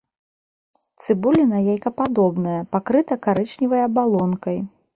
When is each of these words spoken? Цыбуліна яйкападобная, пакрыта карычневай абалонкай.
Цыбуліна 1.03 1.57
яйкападобная, 1.75 2.55
пакрыта 2.77 3.13
карычневай 3.29 3.81
абалонкай. 3.89 4.57